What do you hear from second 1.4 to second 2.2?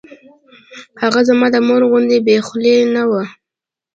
د مور غوندې